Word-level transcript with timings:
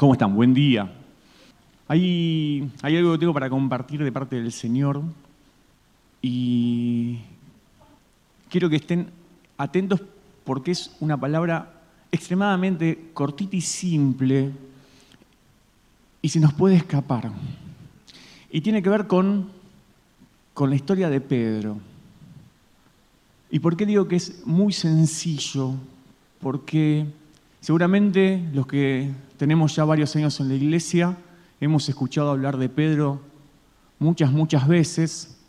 ¿Cómo 0.00 0.14
están? 0.14 0.34
Buen 0.34 0.54
día. 0.54 0.90
Hay, 1.86 2.72
algo 2.80 3.12
que 3.12 3.18
tengo 3.18 3.34
para 3.34 3.50
compartir 3.50 4.02
de 4.02 4.10
parte 4.10 4.36
del 4.36 4.50
Señor 4.50 5.02
y 6.22 7.18
quiero 8.48 8.70
que 8.70 8.76
estén 8.76 9.10
atentos 9.58 10.00
porque 10.42 10.70
es 10.70 10.96
una 11.00 11.20
palabra 11.20 11.82
extremadamente 12.10 13.10
cortita 13.12 13.56
y 13.56 13.60
simple 13.60 14.52
y 16.22 16.30
se 16.30 16.40
nos 16.40 16.54
puede 16.54 16.76
escapar. 16.76 17.30
Y 18.50 18.62
tiene 18.62 18.82
que 18.82 18.88
ver 18.88 19.06
con, 19.06 19.50
con 20.54 20.70
la 20.70 20.76
historia 20.76 21.10
de 21.10 21.20
Pedro. 21.20 21.76
¿Y 23.50 23.58
por 23.58 23.76
qué 23.76 23.84
digo 23.84 24.08
que 24.08 24.16
es 24.16 24.46
muy 24.46 24.72
sencillo? 24.72 25.74
Porque 26.40 27.04
seguramente 27.60 28.42
los 28.54 28.66
que 28.66 29.10
tenemos 29.40 29.74
ya 29.74 29.86
varios 29.86 30.14
años 30.16 30.38
en 30.40 30.48
la 30.48 30.54
iglesia 30.54 31.16
hemos 31.62 31.88
escuchado 31.88 32.28
hablar 32.28 32.58
de 32.58 32.68
Pedro 32.68 33.22
muchas, 33.98 34.32
muchas 34.32 34.68
veces. 34.68 35.40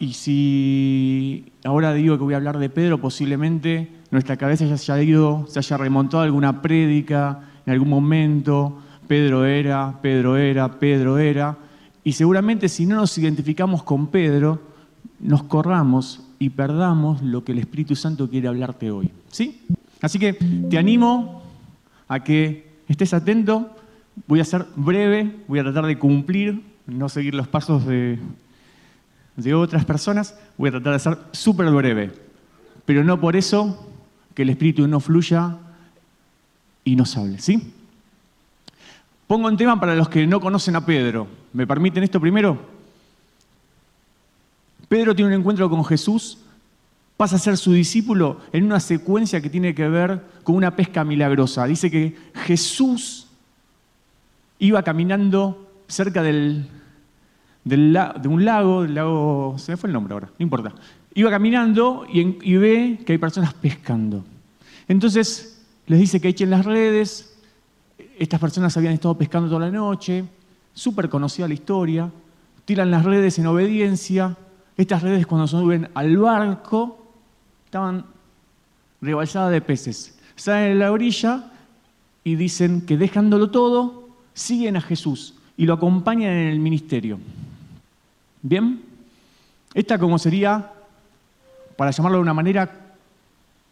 Y 0.00 0.14
si 0.14 1.52
ahora 1.62 1.94
digo 1.94 2.18
que 2.18 2.24
voy 2.24 2.34
a 2.34 2.38
hablar 2.38 2.58
de 2.58 2.68
Pedro, 2.68 3.00
posiblemente 3.00 3.88
nuestra 4.10 4.36
cabeza 4.36 4.64
ya 4.64 4.76
se 4.76 4.90
haya 4.90 5.04
ido, 5.04 5.46
se 5.46 5.60
haya 5.60 5.76
remontado 5.76 6.24
a 6.24 6.26
alguna 6.26 6.62
prédica 6.62 7.42
en 7.64 7.74
algún 7.74 7.90
momento. 7.90 8.80
Pedro 9.06 9.44
era, 9.44 10.00
Pedro 10.02 10.36
era, 10.36 10.80
Pedro 10.80 11.18
era. 11.18 11.58
Y 12.02 12.14
seguramente 12.14 12.68
si 12.68 12.86
no 12.86 12.96
nos 12.96 13.16
identificamos 13.16 13.84
con 13.84 14.08
Pedro, 14.08 14.60
nos 15.20 15.44
corramos 15.44 16.26
y 16.40 16.50
perdamos 16.50 17.22
lo 17.22 17.44
que 17.44 17.52
el 17.52 17.60
Espíritu 17.60 17.94
Santo 17.94 18.28
quiere 18.28 18.48
hablarte 18.48 18.90
hoy. 18.90 19.12
¿Sí? 19.30 19.60
Así 20.00 20.18
que 20.18 20.32
te 20.32 20.76
animo 20.76 21.44
a 22.08 22.24
que 22.24 22.69
estés 22.92 23.14
atento. 23.14 23.74
Voy 24.26 24.40
a 24.40 24.44
ser 24.44 24.66
breve, 24.76 25.36
voy 25.46 25.60
a 25.60 25.62
tratar 25.62 25.86
de 25.86 25.98
cumplir, 25.98 26.62
no 26.86 27.08
seguir 27.08 27.34
los 27.34 27.48
pasos 27.48 27.86
de, 27.86 28.18
otras 29.54 29.84
personas. 29.84 30.38
Voy 30.58 30.68
a 30.68 30.72
tratar 30.72 30.92
de 30.94 30.98
ser 30.98 31.18
súper 31.32 31.70
breve. 31.70 32.12
Pero 32.84 33.04
no 33.04 33.20
por 33.20 33.36
eso 33.36 33.86
que 34.34 34.42
el 34.42 34.50
Espíritu 34.50 34.86
no 34.86 35.00
fluya 35.00 35.56
y 36.84 36.96
nos 36.96 37.16
hable. 37.16 37.38
¿Sí? 37.38 37.72
Pongo 39.26 39.46
un 39.46 39.56
tema 39.56 39.78
para 39.78 39.94
los 39.94 40.08
que 40.08 40.26
no 40.26 40.40
conocen 40.40 40.76
a 40.76 40.84
Pedro. 40.84 41.28
¿Me 41.52 41.66
permiten 41.66 42.02
esto 42.02 42.20
primero? 42.20 42.58
Pedro 44.88 45.14
tiene 45.14 45.32
un 45.32 45.40
encuentro 45.40 45.70
con 45.70 45.84
Jesús, 45.84 46.38
pasa 47.20 47.36
a 47.36 47.38
ser 47.38 47.58
su 47.58 47.74
discípulo 47.74 48.38
en 48.50 48.64
una 48.64 48.80
secuencia 48.80 49.42
que 49.42 49.50
tiene 49.50 49.74
que 49.74 49.86
ver 49.86 50.22
con 50.42 50.54
una 50.54 50.74
pesca 50.74 51.04
milagrosa. 51.04 51.66
Dice 51.66 51.90
que 51.90 52.16
Jesús 52.32 53.26
iba 54.58 54.82
caminando 54.82 55.70
cerca 55.86 56.22
del, 56.22 56.66
de 57.62 58.26
un 58.26 58.42
lago, 58.46 58.84
del 58.84 58.94
lago, 58.94 59.54
se 59.58 59.72
me 59.72 59.76
fue 59.76 59.88
el 59.88 59.92
nombre 59.92 60.14
ahora, 60.14 60.30
no 60.38 60.42
importa. 60.42 60.72
Iba 61.12 61.28
caminando 61.28 62.06
y, 62.10 62.38
y 62.40 62.56
ve 62.56 63.00
que 63.04 63.12
hay 63.12 63.18
personas 63.18 63.52
pescando. 63.52 64.24
Entonces 64.88 65.62
les 65.88 66.00
dice 66.00 66.22
que 66.22 66.28
echen 66.28 66.48
las 66.48 66.64
redes, 66.64 67.36
estas 68.18 68.40
personas 68.40 68.74
habían 68.78 68.94
estado 68.94 69.18
pescando 69.18 69.46
toda 69.50 69.66
la 69.66 69.70
noche, 69.70 70.24
súper 70.72 71.10
conocida 71.10 71.46
la 71.46 71.52
historia, 71.52 72.10
tiran 72.64 72.90
las 72.90 73.04
redes 73.04 73.38
en 73.38 73.46
obediencia, 73.46 74.38
estas 74.78 75.02
redes 75.02 75.26
cuando 75.26 75.46
suben 75.46 75.90
al 75.92 76.16
barco 76.16 76.99
estaban 77.70 78.04
rebalsadas 79.00 79.52
de 79.52 79.60
peces. 79.60 80.18
Salen 80.34 80.72
a 80.72 80.74
la 80.74 80.90
orilla 80.90 81.52
y 82.24 82.34
dicen 82.34 82.80
que 82.80 82.96
dejándolo 82.96 83.52
todo, 83.52 84.08
siguen 84.34 84.76
a 84.76 84.80
Jesús 84.80 85.34
y 85.56 85.66
lo 85.66 85.74
acompañan 85.74 86.32
en 86.32 86.48
el 86.48 86.58
ministerio. 86.58 87.20
¿Bien? 88.42 88.82
Esta 89.72 90.00
como 90.00 90.18
sería, 90.18 90.72
para 91.76 91.92
llamarlo 91.92 92.18
de 92.18 92.22
una 92.22 92.34
manera, 92.34 92.68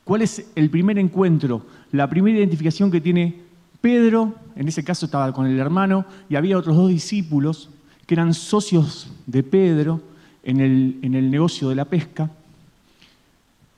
¿cuál 0.04 0.22
es 0.22 0.46
el 0.54 0.70
primer 0.70 0.96
encuentro? 0.96 1.66
La 1.90 2.08
primera 2.08 2.38
identificación 2.38 2.92
que 2.92 3.00
tiene 3.00 3.34
Pedro, 3.80 4.36
en 4.54 4.68
ese 4.68 4.84
caso 4.84 5.06
estaba 5.06 5.32
con 5.32 5.44
el 5.44 5.58
hermano, 5.58 6.04
y 6.28 6.36
había 6.36 6.56
otros 6.56 6.76
dos 6.76 6.88
discípulos 6.88 7.68
que 8.06 8.14
eran 8.14 8.32
socios 8.32 9.10
de 9.26 9.42
Pedro, 9.42 10.00
en 10.44 10.60
el, 10.60 11.30
negocio 11.30 11.68
de 11.68 11.74
la 11.74 11.84
pesca, 11.84 12.30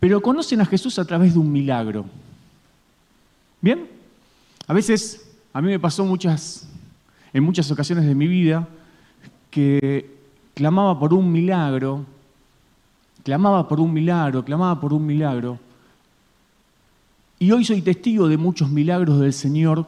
pero 0.00 0.22
conocen 0.22 0.62
a 0.62 0.66
Jesús 0.66 0.98
a 0.98 1.04
través 1.04 1.34
de 1.34 1.38
un 1.38 1.52
milagro. 1.52 2.06
¿Bien? 3.60 3.86
A 4.66 4.72
veces, 4.72 5.30
a 5.52 5.60
mí 5.60 5.68
me 5.68 5.78
pasó 5.78 6.04
muchas, 6.06 6.66
en 7.34 7.44
muchas 7.44 7.70
ocasiones 7.70 8.06
de 8.06 8.14
mi 8.14 8.26
vida 8.26 8.66
que 9.50 10.16
clamaba 10.54 10.98
por 10.98 11.12
un 11.12 11.30
milagro, 11.30 12.06
clamaba 13.22 13.68
por 13.68 13.78
un 13.78 13.92
milagro, 13.92 14.42
clamaba 14.42 14.80
por 14.80 14.94
un 14.94 15.04
milagro. 15.04 15.58
Y 17.38 17.52
hoy 17.52 17.64
soy 17.64 17.82
testigo 17.82 18.26
de 18.26 18.38
muchos 18.38 18.70
milagros 18.70 19.20
del 19.20 19.34
Señor 19.34 19.86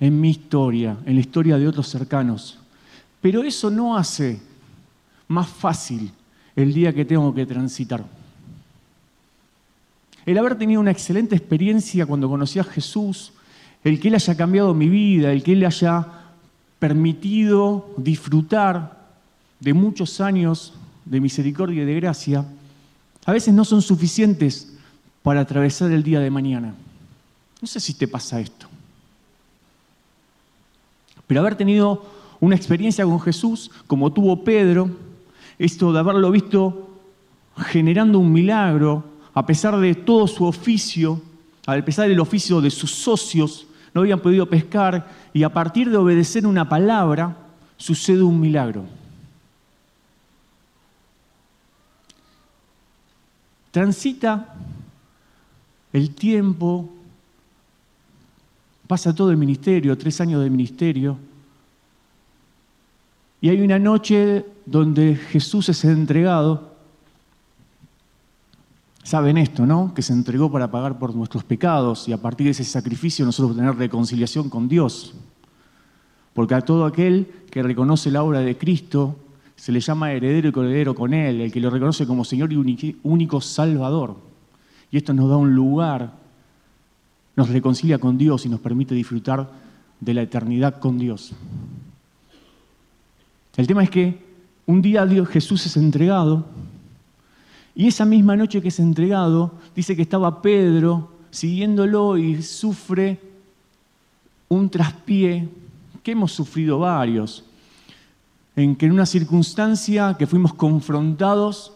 en 0.00 0.20
mi 0.20 0.30
historia, 0.30 0.96
en 1.06 1.14
la 1.14 1.20
historia 1.20 1.56
de 1.56 1.68
otros 1.68 1.86
cercanos. 1.88 2.58
Pero 3.20 3.44
eso 3.44 3.70
no 3.70 3.96
hace 3.96 4.40
más 5.28 5.48
fácil 5.48 6.10
el 6.56 6.74
día 6.74 6.92
que 6.92 7.04
tengo 7.04 7.32
que 7.32 7.46
transitar. 7.46 8.04
El 10.24 10.38
haber 10.38 10.56
tenido 10.56 10.80
una 10.80 10.90
excelente 10.90 11.34
experiencia 11.34 12.06
cuando 12.06 12.28
conocí 12.28 12.58
a 12.58 12.64
Jesús, 12.64 13.32
el 13.82 13.98
que 13.98 14.08
Él 14.08 14.14
haya 14.14 14.36
cambiado 14.36 14.74
mi 14.74 14.88
vida, 14.88 15.32
el 15.32 15.42
que 15.42 15.52
Él 15.52 15.64
haya 15.64 16.06
permitido 16.78 17.90
disfrutar 17.96 19.02
de 19.60 19.72
muchos 19.72 20.20
años 20.20 20.74
de 21.04 21.20
misericordia 21.20 21.82
y 21.82 21.86
de 21.86 21.94
gracia, 21.94 22.44
a 23.24 23.32
veces 23.32 23.54
no 23.54 23.64
son 23.64 23.82
suficientes 23.82 24.72
para 25.22 25.40
atravesar 25.40 25.90
el 25.90 26.02
día 26.02 26.20
de 26.20 26.30
mañana. 26.30 26.74
No 27.60 27.68
sé 27.68 27.80
si 27.80 27.94
te 27.94 28.08
pasa 28.08 28.40
esto. 28.40 28.66
Pero 31.26 31.40
haber 31.40 31.54
tenido 31.54 32.04
una 32.40 32.56
experiencia 32.56 33.04
con 33.04 33.20
Jesús, 33.20 33.70
como 33.86 34.12
tuvo 34.12 34.42
Pedro, 34.42 34.90
esto 35.58 35.92
de 35.92 36.00
haberlo 36.00 36.30
visto 36.30 36.90
generando 37.56 38.18
un 38.18 38.32
milagro, 38.32 39.04
a 39.34 39.46
pesar 39.46 39.78
de 39.78 39.94
todo 39.94 40.26
su 40.26 40.44
oficio, 40.44 41.20
a 41.66 41.80
pesar 41.82 42.08
del 42.08 42.20
oficio 42.20 42.60
de 42.60 42.70
sus 42.70 42.90
socios, 42.90 43.66
no 43.94 44.00
habían 44.00 44.20
podido 44.20 44.46
pescar 44.46 45.06
y 45.32 45.42
a 45.42 45.52
partir 45.52 45.90
de 45.90 45.96
obedecer 45.96 46.46
una 46.46 46.68
palabra 46.68 47.36
sucede 47.76 48.22
un 48.22 48.40
milagro. 48.40 48.84
Transita 53.70 54.54
el 55.92 56.14
tiempo, 56.14 56.90
pasa 58.86 59.14
todo 59.14 59.30
el 59.30 59.36
ministerio, 59.36 59.96
tres 59.96 60.20
años 60.20 60.42
de 60.42 60.50
ministerio, 60.50 61.18
y 63.40 63.48
hay 63.48 63.60
una 63.60 63.78
noche 63.78 64.46
donde 64.66 65.16
Jesús 65.16 65.68
es 65.68 65.84
entregado. 65.84 66.71
Saben 69.02 69.36
esto, 69.36 69.66
¿no? 69.66 69.92
Que 69.94 70.02
se 70.02 70.12
entregó 70.12 70.50
para 70.50 70.70
pagar 70.70 70.98
por 70.98 71.14
nuestros 71.14 71.42
pecados 71.42 72.08
y 72.08 72.12
a 72.12 72.22
partir 72.22 72.46
de 72.46 72.52
ese 72.52 72.64
sacrificio 72.64 73.24
nosotros 73.24 73.56
tener 73.56 73.74
reconciliación 73.74 74.48
con 74.48 74.68
Dios. 74.68 75.14
Porque 76.34 76.54
a 76.54 76.60
todo 76.60 76.86
aquel 76.86 77.26
que 77.50 77.62
reconoce 77.62 78.10
la 78.10 78.22
obra 78.22 78.40
de 78.40 78.56
Cristo 78.56 79.16
se 79.56 79.72
le 79.72 79.80
llama 79.80 80.12
heredero 80.12 80.48
y 80.48 80.52
coheredero 80.52 80.94
con 80.94 81.14
Él, 81.14 81.40
el 81.40 81.52
que 81.52 81.60
lo 81.60 81.70
reconoce 81.70 82.06
como 82.06 82.24
Señor 82.24 82.52
y 82.52 82.96
único 83.02 83.40
Salvador. 83.40 84.16
Y 84.90 84.96
esto 84.96 85.12
nos 85.12 85.28
da 85.28 85.36
un 85.36 85.54
lugar, 85.54 86.12
nos 87.34 87.48
reconcilia 87.48 87.98
con 87.98 88.16
Dios 88.16 88.46
y 88.46 88.48
nos 88.48 88.60
permite 88.60 88.94
disfrutar 88.94 89.50
de 90.00 90.14
la 90.14 90.22
eternidad 90.22 90.78
con 90.78 90.98
Dios. 90.98 91.32
El 93.56 93.66
tema 93.66 93.82
es 93.82 93.90
que 93.90 94.24
un 94.66 94.80
día 94.80 95.06
Dios, 95.06 95.28
Jesús 95.28 95.66
es 95.66 95.76
entregado 95.76 96.46
y 97.74 97.88
esa 97.88 98.04
misma 98.04 98.36
noche 98.36 98.60
que 98.60 98.68
es 98.68 98.78
entregado, 98.78 99.52
dice 99.74 99.96
que 99.96 100.02
estaba 100.02 100.42
Pedro 100.42 101.10
siguiéndolo 101.30 102.18
y 102.18 102.42
sufre 102.42 103.18
un 104.48 104.68
traspié 104.68 105.48
que 106.02 106.12
hemos 106.12 106.32
sufrido 106.32 106.78
varios, 106.78 107.44
en 108.54 108.76
que 108.76 108.86
en 108.86 108.92
una 108.92 109.06
circunstancia 109.06 110.16
que 110.18 110.26
fuimos 110.26 110.52
confrontados, 110.52 111.72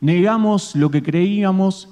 negamos 0.00 0.76
lo 0.76 0.90
que 0.90 1.02
creíamos, 1.02 1.88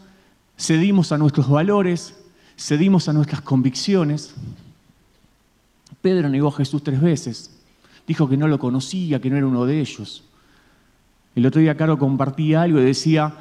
cedimos 0.58 1.12
a 1.12 1.19
nuestros 1.19 1.48
valores, 1.48 2.19
cedimos 2.58 3.08
a 3.08 3.14
nuestras 3.14 3.40
convicciones. 3.40 4.34
Pedro 6.02 6.28
negó 6.28 6.48
a 6.48 6.52
Jesús 6.52 6.82
tres 6.82 7.00
veces. 7.00 7.50
Dijo 8.06 8.28
que 8.28 8.36
no 8.36 8.48
lo 8.48 8.58
conocía, 8.58 9.20
que 9.20 9.30
no 9.30 9.36
era 9.36 9.46
uno 9.46 9.64
de 9.64 9.80
ellos. 9.80 10.25
El 11.34 11.46
otro 11.46 11.60
día 11.60 11.76
Caro 11.76 11.98
compartía 11.98 12.62
algo 12.62 12.80
y 12.80 12.84
decía 12.84 13.32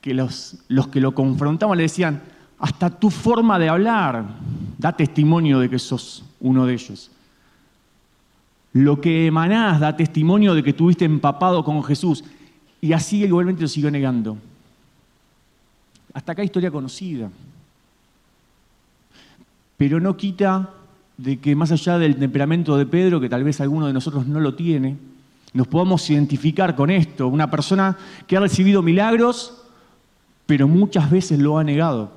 que 0.00 0.14
los, 0.14 0.56
los 0.68 0.88
que 0.88 1.00
lo 1.00 1.14
confrontaban 1.14 1.76
le 1.76 1.84
decían, 1.84 2.22
hasta 2.58 2.90
tu 2.90 3.10
forma 3.10 3.58
de 3.58 3.68
hablar 3.68 4.24
da 4.78 4.92
testimonio 4.92 5.58
de 5.58 5.68
que 5.68 5.78
sos 5.78 6.24
uno 6.40 6.64
de 6.66 6.74
ellos. 6.74 7.10
Lo 8.72 9.00
que 9.00 9.26
emanás 9.26 9.80
da 9.80 9.96
testimonio 9.96 10.54
de 10.54 10.62
que 10.62 10.72
tuviste 10.72 11.04
empapado 11.04 11.64
con 11.64 11.82
Jesús. 11.82 12.24
Y 12.80 12.92
así 12.92 13.24
igualmente 13.24 13.62
lo 13.62 13.68
siguió 13.68 13.90
negando. 13.90 14.38
Hasta 16.14 16.32
acá 16.32 16.44
historia 16.44 16.70
conocida. 16.70 17.30
Pero 19.76 20.00
no 20.00 20.16
quita 20.16 20.70
de 21.16 21.38
que 21.38 21.54
más 21.54 21.72
allá 21.72 21.98
del 21.98 22.16
temperamento 22.16 22.76
de 22.76 22.86
Pedro, 22.86 23.20
que 23.20 23.28
tal 23.28 23.44
vez 23.44 23.60
alguno 23.60 23.86
de 23.86 23.92
nosotros 23.92 24.26
no 24.26 24.40
lo 24.40 24.54
tiene, 24.54 24.96
nos 25.52 25.66
podamos 25.66 26.08
identificar 26.08 26.74
con 26.74 26.90
esto. 26.90 27.28
Una 27.28 27.50
persona 27.50 27.96
que 28.26 28.36
ha 28.36 28.40
recibido 28.40 28.82
milagros, 28.82 29.62
pero 30.46 30.66
muchas 30.66 31.10
veces 31.10 31.38
lo 31.38 31.58
ha 31.58 31.64
negado. 31.64 32.10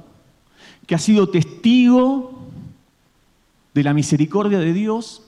Que 0.88 0.96
ha 0.96 1.00
sido 1.00 1.30
testigo 1.30 2.48
de 3.74 3.84
la 3.84 3.94
misericordia 3.94 4.60
de 4.60 4.72
Dios, 4.72 5.22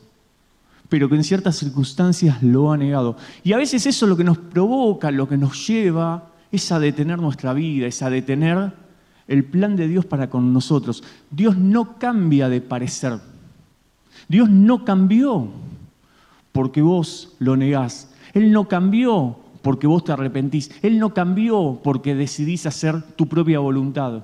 pero 0.90 1.10
que 1.10 1.16
en 1.16 1.24
ciertas 1.24 1.58
circunstancias 1.58 2.42
lo 2.42 2.72
ha 2.72 2.78
negado. 2.78 3.18
Y 3.44 3.52
a 3.54 3.58
veces 3.58 3.86
eso 3.86 4.08
lo 4.08 4.16
que 4.16 4.24
nos 4.24 4.38
provoca, 4.38 5.12
lo 5.12 5.28
que 5.28 5.38
nos 5.38 5.68
lleva, 5.68 6.30
es 6.52 6.72
a 6.72 6.80
detener 6.80 7.20
nuestra 7.20 7.54
vida, 7.54 7.88
es 7.88 8.02
a 8.02 8.10
detener 8.10 8.72
el 9.28 9.44
plan 9.44 9.76
de 9.76 9.90
Dios 9.90 10.06
para 10.06 10.30
con 10.30 10.54
nosotros. 10.54 11.04
Dios 11.30 11.58
no 11.58 11.98
cambia 11.98 12.48
de 12.48 12.62
parecer. 12.62 13.20
Dios 14.30 14.50
no 14.50 14.86
cambió 14.86 15.50
porque 16.58 16.82
vos 16.82 17.36
lo 17.38 17.56
negás. 17.56 18.10
Él 18.34 18.52
no 18.52 18.68
cambió 18.68 19.38
porque 19.62 19.86
vos 19.86 20.04
te 20.04 20.12
arrepentís. 20.12 20.72
Él 20.82 20.98
no 20.98 21.14
cambió 21.14 21.80
porque 21.84 22.16
decidís 22.16 22.66
hacer 22.66 23.00
tu 23.16 23.28
propia 23.28 23.60
voluntad. 23.60 24.24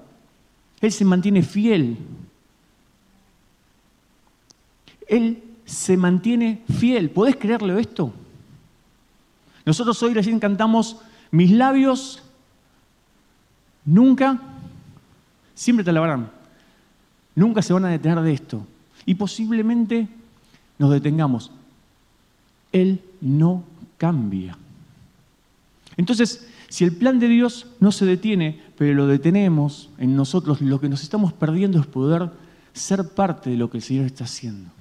Él 0.81 0.91
se 0.91 1.05
mantiene 1.05 1.43
fiel. 1.43 1.95
Él 5.07 5.43
se 5.63 5.95
mantiene 5.95 6.63
fiel. 6.79 7.11
¿Podés 7.11 7.35
creerle 7.35 7.79
esto? 7.79 8.11
Nosotros 9.63 10.01
hoy 10.01 10.15
recién 10.15 10.39
cantamos, 10.39 10.97
mis 11.29 11.51
labios 11.51 12.23
nunca, 13.85 14.41
siempre 15.53 15.83
te 15.83 15.91
alabarán, 15.91 16.31
nunca 17.35 17.61
se 17.61 17.73
van 17.73 17.85
a 17.85 17.89
detener 17.89 18.21
de 18.21 18.33
esto. 18.33 18.65
Y 19.05 19.13
posiblemente 19.13 20.07
nos 20.79 20.89
detengamos. 20.89 21.51
Él 22.73 23.01
no 23.21 23.63
cambia. 23.97 24.57
Entonces, 25.95 26.47
si 26.67 26.83
el 26.83 26.91
plan 26.91 27.19
de 27.19 27.27
Dios 27.27 27.67
no 27.79 27.91
se 27.91 28.05
detiene, 28.05 28.61
pero 28.77 28.93
lo 28.93 29.07
detenemos 29.07 29.89
en 29.97 30.15
nosotros, 30.15 30.59
lo 30.59 30.81
que 30.81 30.89
nos 30.89 31.03
estamos 31.03 31.31
perdiendo 31.31 31.79
es 31.79 31.85
poder 31.85 32.31
ser 32.73 33.07
parte 33.09 33.51
de 33.51 33.57
lo 33.57 33.69
que 33.69 33.77
el 33.77 33.83
Señor 33.83 34.05
está 34.05 34.25
haciendo. 34.25 34.71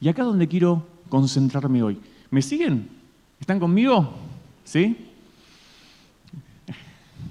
Y 0.00 0.08
acá 0.08 0.22
es 0.22 0.28
donde 0.28 0.48
quiero 0.48 0.86
concentrarme 1.08 1.82
hoy. 1.82 2.00
¿Me 2.30 2.42
siguen? 2.42 2.88
¿Están 3.38 3.60
conmigo? 3.60 4.14
¿Sí? 4.64 4.96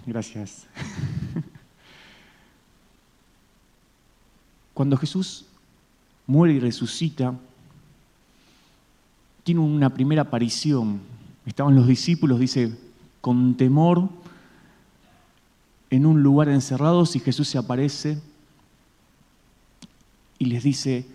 Gracias. 0.05 0.67
Cuando 4.73 4.97
Jesús 4.97 5.45
muere 6.25 6.53
y 6.53 6.59
resucita, 6.59 7.33
tiene 9.43 9.61
una 9.61 9.89
primera 9.89 10.23
aparición. 10.23 11.01
Estaban 11.45 11.75
los 11.75 11.87
discípulos, 11.87 12.39
dice, 12.39 12.73
con 13.21 13.55
temor 13.55 14.09
en 15.89 16.05
un 16.05 16.23
lugar 16.23 16.49
encerrados 16.49 17.15
y 17.15 17.19
Jesús 17.19 17.47
se 17.47 17.57
aparece 17.57 18.19
y 20.39 20.45
les 20.45 20.63
dice, 20.63 21.05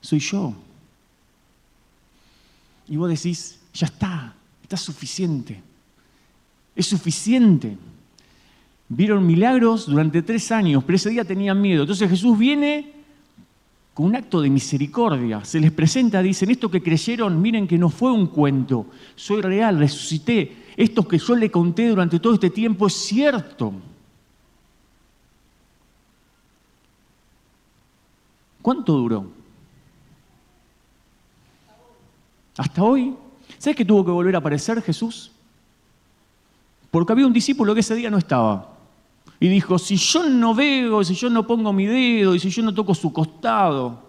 soy 0.00 0.20
yo. 0.20 0.54
Y 2.88 2.96
vos 2.96 3.08
decís, 3.08 3.58
ya 3.74 3.86
está, 3.86 4.34
está 4.62 4.76
suficiente. 4.76 5.62
Es 6.74 6.86
suficiente. 6.86 7.76
Vieron 8.88 9.26
milagros 9.26 9.86
durante 9.86 10.22
tres 10.22 10.50
años, 10.52 10.82
pero 10.84 10.96
ese 10.96 11.10
día 11.10 11.24
tenían 11.24 11.60
miedo. 11.60 11.82
Entonces 11.82 12.08
Jesús 12.08 12.38
viene 12.38 12.95
con 13.96 14.04
un 14.04 14.16
acto 14.16 14.42
de 14.42 14.50
misericordia. 14.50 15.42
Se 15.42 15.58
les 15.58 15.72
presenta, 15.72 16.20
dicen, 16.20 16.50
esto 16.50 16.70
que 16.70 16.82
creyeron, 16.82 17.40
miren 17.40 17.66
que 17.66 17.78
no 17.78 17.88
fue 17.88 18.12
un 18.12 18.26
cuento, 18.26 18.88
soy 19.14 19.40
real, 19.40 19.78
resucité. 19.78 20.64
Esto 20.76 21.08
que 21.08 21.16
yo 21.16 21.34
le 21.34 21.50
conté 21.50 21.88
durante 21.88 22.20
todo 22.20 22.34
este 22.34 22.50
tiempo 22.50 22.88
es 22.88 22.92
cierto. 22.92 23.72
¿Cuánto 28.60 28.92
duró? 28.92 29.30
Hasta 32.58 32.82
hoy. 32.82 33.14
¿Sabes 33.56 33.76
que 33.78 33.84
tuvo 33.86 34.04
que 34.04 34.10
volver 34.10 34.34
a 34.34 34.40
aparecer 34.40 34.82
Jesús? 34.82 35.32
Porque 36.90 37.14
había 37.14 37.26
un 37.26 37.32
discípulo 37.32 37.72
que 37.72 37.80
ese 37.80 37.94
día 37.94 38.10
no 38.10 38.18
estaba. 38.18 38.75
Y 39.38 39.48
dijo, 39.48 39.78
si 39.78 39.96
yo 39.96 40.28
no 40.28 40.54
veo, 40.54 41.04
si 41.04 41.14
yo 41.14 41.28
no 41.28 41.46
pongo 41.46 41.72
mi 41.72 41.86
dedo 41.86 42.34
y 42.34 42.40
si 42.40 42.48
yo 42.48 42.62
no 42.62 42.72
toco 42.72 42.94
su 42.94 43.12
costado, 43.12 44.02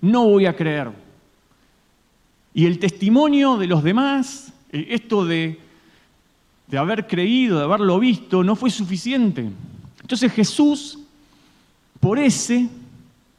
no 0.00 0.28
voy 0.28 0.46
a 0.46 0.54
creer. 0.54 0.90
Y 2.52 2.66
el 2.66 2.78
testimonio 2.78 3.56
de 3.56 3.66
los 3.66 3.82
demás, 3.82 4.52
eh, 4.70 4.86
esto 4.90 5.24
de, 5.24 5.58
haber 6.76 7.06
creído, 7.06 7.58
de 7.58 7.64
haberlo 7.64 7.98
visto, 7.98 8.44
no 8.44 8.54
fue 8.54 8.70
suficiente. 8.70 9.50
Entonces 10.00 10.30
Jesús, 10.32 10.98
por 11.98 12.18
ese, 12.18 12.68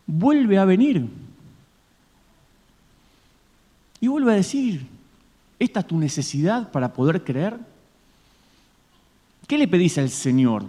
vuelve 0.07 0.57
a 0.57 0.66
venir. 0.66 1.07
Y 4.02 4.07
vuelve 4.07 4.34
a 4.34 4.36
decir, 4.36 4.86
¿esta 5.60 5.81
es 5.81 5.88
tu 5.88 5.98
necesidad 5.98 6.72
para 6.72 6.92
poder 6.92 7.24
creer? 7.24 7.57
¿Qué 9.48 9.57
le 9.57 9.68
pedís 9.68 9.98
al 9.98 10.10
Señor? 10.10 10.66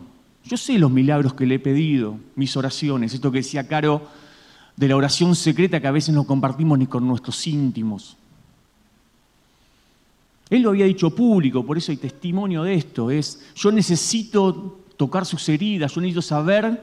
Yo 0.47 0.57
sé 0.57 0.79
los 0.79 0.91
milagros 0.91 1.35
que 1.35 1.45
le 1.45 1.57
he 1.57 1.59
pedido, 1.59 2.19
mis 2.37 2.57
oraciones, 2.57 3.13
esto 3.13 3.33
que 3.33 3.39
decía 3.39 3.67
Caro 3.67 4.03
de 4.77 4.89
la 4.89 4.97
oración 4.97 5.35
secreta 5.35 5.81
que 5.81 5.89
a 5.89 5.93
veces 5.93 6.15
no 6.15 6.25
compartimos 6.25 6.79
ni 6.79 6.87
con 6.87 7.07
nuestros 7.07 7.47
íntimos. 7.47 8.17
Él 10.49 10.63
lo 10.63 10.71
había 10.71 10.85
dicho 10.85 11.11
público, 11.11 11.67
por 11.67 11.77
eso 11.77 11.91
hay 11.91 11.97
testimonio 11.97 12.63
de 12.63 12.75
esto, 12.75 13.11
es 13.11 13.45
yo 13.57 13.73
necesito 13.73 14.79
tocar 14.97 15.27
sus 15.27 15.49
heridas, 15.49 15.93
yo 15.93 16.01
necesito 16.01 16.23
saber 16.23 16.81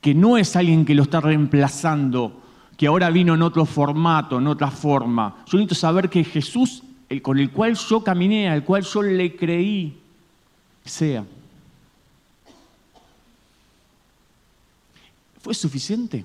que 0.00 0.14
no 0.14 0.38
es 0.38 0.54
alguien 0.54 0.84
que 0.84 0.94
lo 0.94 1.02
está 1.02 1.20
reemplazando, 1.20 2.40
que 2.76 2.86
ahora 2.86 3.10
vino 3.10 3.34
en 3.34 3.42
otro 3.42 3.64
formato, 3.64 4.38
en 4.38 4.46
otra 4.46 4.70
forma. 4.70 5.38
Yo 5.46 5.58
necesito 5.58 5.74
saber 5.74 6.08
que 6.08 6.22
Jesús, 6.22 6.84
el 7.08 7.20
con 7.20 7.38
el 7.38 7.50
cual 7.50 7.74
yo 7.74 8.04
caminé, 8.04 8.48
al 8.48 8.64
cual 8.64 8.84
yo 8.84 9.02
le 9.02 9.34
creí, 9.34 9.98
sea. 10.84 11.24
¿Fue 15.44 15.52
suficiente? 15.52 16.24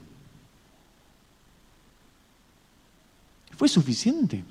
¿Fue 3.57 3.67
suficiente? 3.67 4.41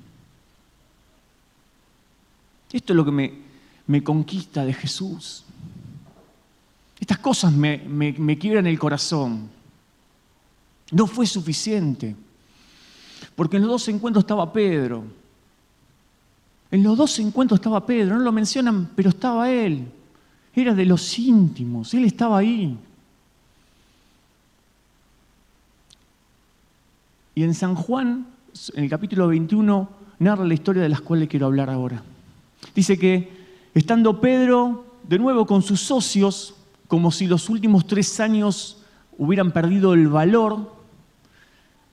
Esto 2.71 2.93
es 2.93 2.95
lo 2.95 3.03
que 3.03 3.09
me, 3.09 3.33
me 3.87 4.03
conquista 4.03 4.63
de 4.63 4.73
Jesús. 4.73 5.43
Estas 6.99 7.17
cosas 7.17 7.51
me, 7.51 7.79
me, 7.79 8.11
me 8.11 8.37
quiebran 8.37 8.67
el 8.67 8.77
corazón. 8.77 9.49
No 10.91 11.07
fue 11.07 11.25
suficiente. 11.25 12.15
Porque 13.35 13.57
en 13.57 13.63
los 13.63 13.71
dos 13.71 13.87
encuentros 13.87 14.21
estaba 14.21 14.53
Pedro. 14.53 15.03
En 16.69 16.83
los 16.83 16.95
dos 16.95 17.17
encuentros 17.17 17.59
estaba 17.59 17.83
Pedro. 17.87 18.17
No 18.17 18.23
lo 18.23 18.31
mencionan, 18.31 18.91
pero 18.95 19.09
estaba 19.09 19.49
él. 19.49 19.87
Era 20.53 20.75
de 20.75 20.85
los 20.85 21.17
íntimos. 21.17 21.91
Él 21.95 22.05
estaba 22.05 22.37
ahí. 22.37 22.77
Y 27.39 27.43
en 27.45 27.53
San 27.53 27.73
Juan, 27.73 28.27
en 28.73 28.83
el 28.83 28.89
capítulo 28.89 29.29
21, 29.29 29.89
narra 30.19 30.43
la 30.43 30.53
historia 30.53 30.83
de 30.83 30.89
la 30.89 30.99
cual 30.99 31.21
le 31.21 31.29
quiero 31.29 31.45
hablar 31.45 31.69
ahora. 31.69 32.03
Dice 32.75 32.99
que 32.99 33.31
estando 33.73 34.19
Pedro 34.19 34.97
de 35.07 35.19
nuevo 35.19 35.45
con 35.45 35.61
sus 35.61 35.79
socios, 35.79 36.53
como 36.89 37.13
si 37.13 37.27
los 37.27 37.47
últimos 37.47 37.87
tres 37.87 38.19
años 38.19 38.83
hubieran 39.17 39.53
perdido 39.53 39.93
el 39.93 40.09
valor, 40.09 40.75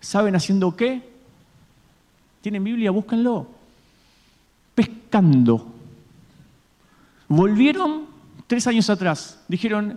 ¿Saben 0.01 0.35
haciendo 0.35 0.75
qué? 0.75 1.09
¿Tienen 2.41 2.65
Biblia? 2.65 2.91
Búsquenlo. 2.91 3.47
Pescando. 4.75 5.65
Volvieron 7.29 8.07
tres 8.49 8.67
años 8.67 8.91
atrás. 8.91 9.45
Dijeron, 9.47 9.97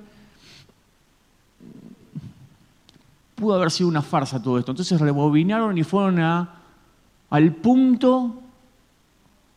pudo 3.39 3.55
haber 3.55 3.71
sido 3.71 3.89
una 3.89 4.01
farsa 4.01 4.41
todo 4.41 4.59
esto. 4.59 4.71
Entonces 4.71 4.99
rebobinaron 4.99 5.77
y 5.77 5.83
fueron 5.83 6.19
al 6.19 7.55
punto 7.55 8.41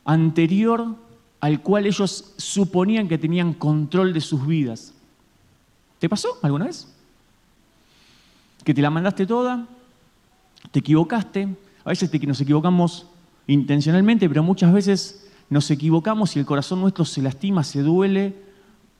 anterior 0.05 0.95
al 1.41 1.61
cual 1.61 1.87
ellos 1.87 2.35
suponían 2.37 3.09
que 3.09 3.19
tenían 3.19 3.53
control 3.53 4.12
de 4.12 4.21
sus 4.21 4.47
vidas. 4.47 4.95
¿Te 5.99 6.09
pasó 6.09 6.39
alguna 6.43 6.67
vez? 6.67 6.87
que 8.65 8.75
te 8.75 8.83
la 8.83 8.91
mandaste 8.91 9.27
toda, 9.27 9.67
te 10.71 10.81
equivocaste, 10.81 11.49
a 11.85 11.89
veces 11.89 12.11
que 12.11 12.27
nos 12.27 12.41
equivocamos 12.41 13.07
intencionalmente, 13.47 14.29
pero 14.29 14.43
muchas 14.43 14.73
veces 14.73 15.29
nos 15.51 15.71
equivocamos 15.71 16.37
y 16.37 16.39
el 16.39 16.47
corazón 16.47 16.81
nuestro 16.81 17.05
se 17.05 17.23
lastima, 17.23 17.65
se 17.65 17.83
duele, 17.83 18.35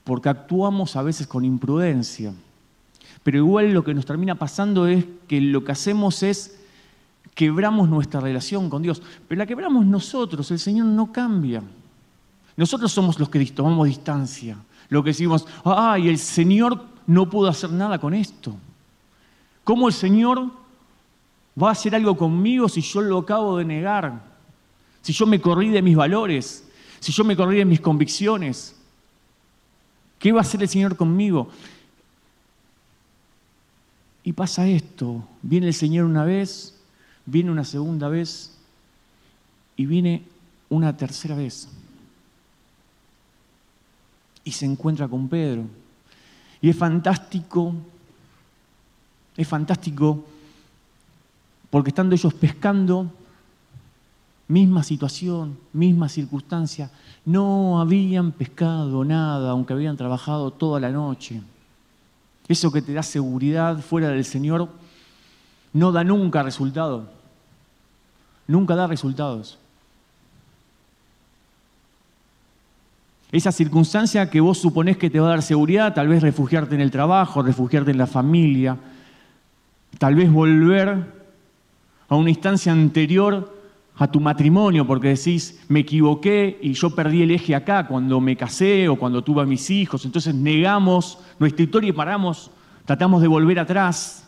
porque 0.03 0.29
actuamos 0.29 0.95
a 0.95 1.01
veces 1.01 1.27
con 1.27 1.45
imprudencia. 1.45 2.33
Pero 3.23 3.37
igual 3.37 3.71
lo 3.73 3.83
que 3.83 3.93
nos 3.93 4.05
termina 4.05 4.35
pasando 4.35 4.85
es 4.87 5.05
que 5.27 5.39
lo 5.39 5.63
que 5.63 5.71
hacemos 5.71 6.23
es 6.23 6.59
quebramos 7.33 7.89
nuestra 7.89 8.19
relación 8.19 8.69
con 8.69 8.81
Dios. 8.81 9.01
Pero 9.27 9.39
la 9.39 9.45
quebramos 9.45 9.85
nosotros, 9.85 10.51
el 10.51 10.59
Señor 10.59 10.85
no 10.87 11.11
cambia. 11.11 11.63
Nosotros 12.55 12.91
somos 12.91 13.19
los 13.19 13.29
que 13.29 13.43
tomamos 13.47 13.87
distancia, 13.87 14.57
lo 14.89 15.03
que 15.03 15.09
decimos, 15.09 15.47
ay, 15.63 16.07
el 16.09 16.19
Señor 16.19 16.83
no 17.07 17.29
pudo 17.29 17.47
hacer 17.47 17.71
nada 17.71 17.97
con 17.99 18.13
esto. 18.13 18.55
¿Cómo 19.63 19.87
el 19.87 19.93
Señor 19.93 20.51
va 21.61 21.69
a 21.69 21.71
hacer 21.71 21.95
algo 21.95 22.15
conmigo 22.15 22.69
si 22.69 22.81
yo 22.81 23.01
lo 23.01 23.19
acabo 23.19 23.57
de 23.57 23.65
negar? 23.65 24.21
Si 25.01 25.13
yo 25.13 25.25
me 25.25 25.41
corrí 25.41 25.69
de 25.69 25.81
mis 25.81 25.95
valores, 25.95 26.69
si 26.99 27.11
yo 27.11 27.23
me 27.23 27.35
corrí 27.35 27.57
de 27.57 27.65
mis 27.65 27.81
convicciones. 27.81 28.79
¿Qué 30.19 30.31
va 30.31 30.39
a 30.39 30.41
hacer 30.41 30.61
el 30.61 30.69
Señor 30.69 30.95
conmigo? 30.95 31.49
Y 34.23 34.33
pasa 34.33 34.67
esto, 34.67 35.27
viene 35.41 35.67
el 35.67 35.73
Señor 35.73 36.05
una 36.05 36.23
vez, 36.23 36.79
viene 37.25 37.51
una 37.51 37.65
segunda 37.65 38.07
vez 38.07 38.55
y 39.75 39.85
viene 39.85 40.23
una 40.69 40.95
tercera 40.95 41.35
vez. 41.35 41.67
Y 44.43 44.51
se 44.51 44.65
encuentra 44.65 45.07
con 45.07 45.27
Pedro. 45.27 45.65
Y 46.61 46.69
es 46.69 46.77
fantástico, 46.77 47.73
es 49.35 49.47
fantástico 49.47 50.23
porque 51.73 51.89
estando 51.89 52.13
ellos 52.13 52.35
pescando, 52.35 53.11
misma 54.47 54.83
situación, 54.83 55.57
misma 55.73 56.07
circunstancia, 56.07 56.91
no 57.25 57.81
habían 57.81 58.31
pescado 58.31 59.03
nada, 59.03 59.49
aunque 59.49 59.73
habían 59.73 59.97
trabajado 59.97 60.51
toda 60.51 60.79
la 60.79 60.91
noche. 60.91 61.41
Eso 62.47 62.71
que 62.71 62.81
te 62.81 62.93
da 62.93 63.03
seguridad 63.03 63.79
fuera 63.79 64.09
del 64.09 64.25
Señor 64.25 64.69
no 65.71 65.91
da 65.91 66.03
nunca 66.03 66.43
resultado. 66.43 67.09
Nunca 68.47 68.75
da 68.75 68.87
resultados. 68.87 69.57
Esa 73.31 73.51
circunstancia 73.51 74.29
que 74.29 74.41
vos 74.41 74.59
suponés 74.59 74.97
que 74.97 75.09
te 75.09 75.19
va 75.19 75.27
a 75.27 75.29
dar 75.31 75.41
seguridad, 75.41 75.93
tal 75.93 76.07
vez 76.07 76.21
refugiarte 76.21 76.75
en 76.75 76.81
el 76.81 76.91
trabajo, 76.91 77.41
refugiarte 77.41 77.89
en 77.89 77.97
la 77.97 78.05
familia, 78.05 78.77
tal 79.97 80.13
vez 80.13 80.31
volver 80.31 81.23
a 82.09 82.15
una 82.15 82.29
instancia 82.29 82.71
anterior 82.71 83.52
a 83.95 84.07
tu 84.09 84.19
matrimonio, 84.19 84.87
porque 84.87 85.09
decís, 85.09 85.59
me 85.67 85.81
equivoqué 85.81 86.57
y 86.61 86.73
yo 86.73 86.89
perdí 86.89 87.21
el 87.21 87.31
eje 87.31 87.53
acá 87.53 87.87
cuando 87.87 88.19
me 88.19 88.35
casé 88.35 88.89
o 88.89 88.97
cuando 88.97 89.23
tuve 89.23 89.43
a 89.43 89.45
mis 89.45 89.69
hijos. 89.69 90.03
Entonces 90.05 90.33
negamos 90.33 91.19
nuestra 91.37 91.63
historia 91.63 91.89
y 91.89 91.93
paramos, 91.93 92.49
tratamos 92.85 93.21
de 93.21 93.27
volver 93.27 93.59
atrás. 93.59 94.27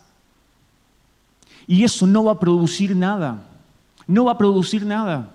Y 1.67 1.83
eso 1.83 2.05
no 2.05 2.25
va 2.25 2.33
a 2.33 2.39
producir 2.39 2.95
nada. 2.95 3.43
No 4.07 4.25
va 4.25 4.33
a 4.33 4.37
producir 4.37 4.85
nada. 4.85 5.31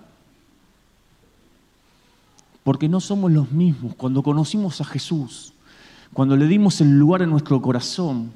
Porque 2.63 2.87
no 2.87 3.01
somos 3.01 3.31
los 3.31 3.51
mismos. 3.51 3.95
Cuando 3.95 4.23
conocimos 4.23 4.79
a 4.79 4.85
Jesús, 4.85 5.53
cuando 6.13 6.37
le 6.37 6.47
dimos 6.47 6.79
el 6.79 6.97
lugar 6.97 7.21
en 7.21 7.31
nuestro 7.31 7.61
corazón, 7.61 8.31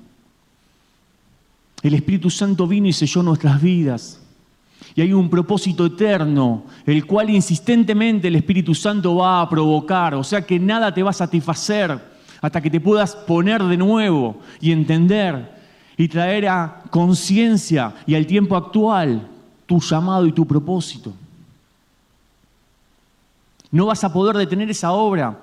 el 1.81 1.93
Espíritu 1.93 2.29
Santo 2.29 2.67
vino 2.67 2.87
y 2.87 2.93
selló 2.93 3.23
nuestras 3.23 3.61
vidas. 3.61 4.24
Y 4.95 5.01
hay 5.01 5.11
un 5.11 5.29
propósito 5.29 5.85
eterno, 5.85 6.63
el 6.85 7.05
cual 7.05 7.29
insistentemente 7.29 8.29
el 8.29 8.37
Espíritu 8.37 8.73
Santo 8.73 9.15
va 9.15 9.41
a 9.41 9.49
provocar. 9.49 10.15
O 10.15 10.23
sea 10.23 10.41
que 10.45 10.57
nada 10.57 10.93
te 10.93 11.03
va 11.03 11.09
a 11.09 11.13
satisfacer 11.13 11.99
hasta 12.41 12.61
que 12.61 12.69
te 12.69 12.79
puedas 12.79 13.13
poner 13.15 13.61
de 13.63 13.75
nuevo 13.75 14.37
y 14.61 14.71
entender 14.71 15.53
y 15.97 16.07
traer 16.07 16.47
a 16.47 16.83
conciencia 16.89 17.93
y 18.05 18.15
al 18.15 18.25
tiempo 18.25 18.55
actual 18.55 19.27
tu 19.65 19.81
llamado 19.81 20.25
y 20.27 20.31
tu 20.31 20.45
propósito. 20.45 21.13
No 23.71 23.87
vas 23.87 24.03
a 24.03 24.13
poder 24.13 24.37
detener 24.37 24.69
esa 24.69 24.91
obra, 24.91 25.39